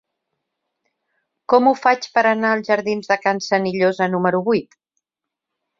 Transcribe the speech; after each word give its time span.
Com 1.53 1.69
ho 1.69 1.75
faig 1.83 2.09
per 2.17 2.25
anar 2.31 2.55
als 2.55 2.73
jardins 2.73 3.13
de 3.13 3.21
Can 3.27 3.45
Senillosa 3.51 4.13
número 4.17 4.45
vuit? 4.51 4.79